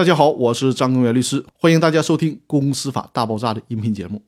[0.00, 4.22] 大家好，我是张根源律师，欢迎大家收听《公司法大爆炸》的音频节目。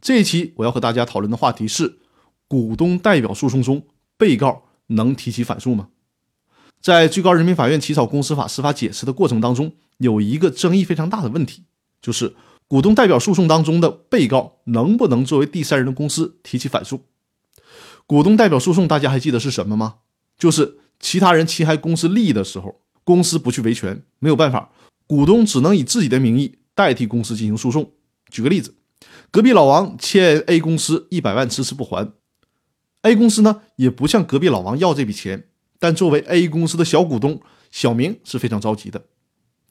[0.00, 1.98] 这一期我要和大家讨论的话题是：
[2.48, 3.82] 股东代表诉讼中，
[4.16, 5.88] 被告能提起反诉吗？
[6.80, 11.64] 在最高人民法院起草公司法司法解释的过程当中，有一个争议非常大的问题，
[12.00, 12.34] 就是
[12.66, 17.02] 股东代表诉讼当中的被告能不能作为第三人的公司提起反诉？
[18.06, 19.96] 股东代表诉讼大家还记得是什么吗？
[20.38, 22.80] 就是其他人侵害公司利益的时候。
[23.08, 24.70] 公司不去维权，没有办法，
[25.06, 27.92] 股东只能以自己的名义代替公司进行诉讼。
[28.30, 28.74] 举个例子，
[29.30, 32.12] 隔壁老王欠 A 公司一百万，迟迟不还
[33.00, 37.40] ，A 公司呢也不向隔壁老王要这笔钱，但作为 A 公司的小股东，
[37.70, 39.06] 小明是非常着急的。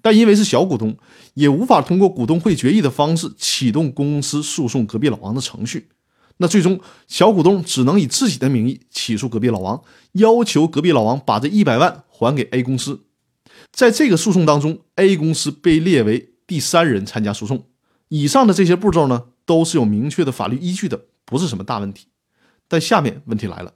[0.02, 0.98] 但因为是小股东，
[1.36, 5.90] 也无法通过股东会决议的方式启动公司诉讼隔壁老王的程序。
[6.38, 9.84] 那最终，小股东只能以自己的名义起诉隔壁老王，
[10.14, 13.04] 要求隔壁老王把这一百万还给 A 公司。
[13.78, 17.68] 在这个诉讼当中，A 公司被列为第三人参加诉讼。
[18.08, 22.08] 以上的这些步骤呢，都是有明确的法律依据的，不是什么大问题。
[22.68, 23.76] 但下面问题来了，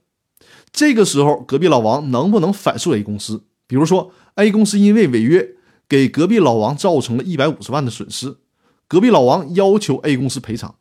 [0.71, 3.43] 这个时候隔壁老王能不能反诉 A 公司？
[3.67, 5.51] 比如说，A 公司因为违约
[5.87, 8.37] 给隔壁老王造成了一百五十万的损失，
[8.87, 10.77] 隔壁老王要求 A 公司赔偿。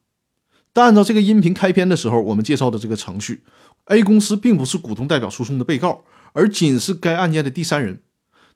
[0.73, 3.43] 但按照这个音频开篇的时候我们介绍的这个程序
[3.85, 8.01] ，A 公司并不是股东代表诉讼的被告，而仅是该案件的第三人。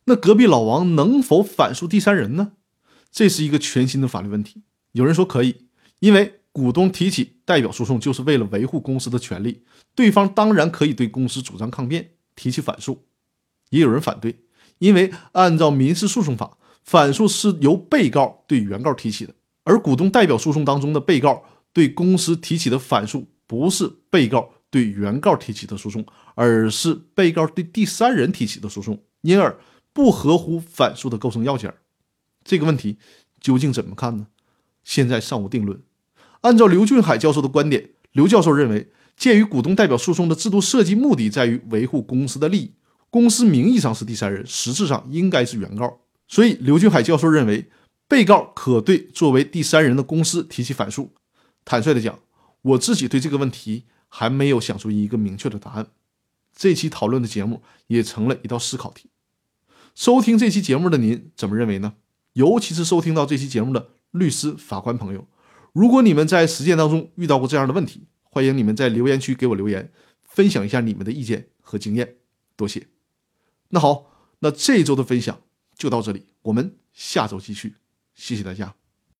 [0.06, 2.52] 那隔壁老王能否反诉第三人呢？
[3.10, 4.62] 这是一个全新的法律问题。
[4.92, 5.69] 有人说可以，
[6.00, 9.62] 因为股东提起代表诉讼就是为了维护公司的权利，
[9.94, 13.05] 对方当然可以对公司主张抗辩，提起反诉。
[13.70, 14.41] 也有人反对，
[14.78, 29.56] 因为按照民事诉讼法，反诉是由被告对原告提起的，而股东代表诉讼当中的被告对公司提起的反诉，不是被告对原告提起的诉讼，而是被告对第三人提起的诉讼，因而。
[29.94, 31.72] 不合乎反诉的构成要件，
[32.44, 32.98] 这个问题
[33.40, 34.26] 究竟怎么看呢？
[34.82, 35.80] 现在尚无定论。
[36.42, 42.74] 按照刘俊海教授的观点，刘教授认为，鉴于股东代表诉讼的制度设计目的在于维护公司的利益，
[43.08, 47.70] 公司名义上是第三人，实质上应该是原告，所以刘俊海教授认为，
[48.08, 51.14] 被告可对作为第三人的公司提起反诉。
[51.64, 52.18] 坦率的讲，
[52.60, 55.86] 我自己对这个问题还没有想出一个明确的答案。
[56.54, 59.08] 这期讨论的节目也成了一道思考题。
[59.94, 61.94] 收听这期节目的您怎么认为呢？
[62.32, 65.27] 尤其是收听到这期节目的律师、法官朋友，
[65.72, 69.92] 如果你们在实践当中遇到过这样的问题，欢迎你们在留言区给我留言，
[70.24, 72.16] 分享一下你们的意见和经验。
[72.56, 72.88] 多谢。
[73.68, 74.10] 那好，
[74.40, 75.40] 那这一周的分享
[75.77, 77.74] 就到这里，我们下周继续。
[78.14, 78.83] 谢谢大家。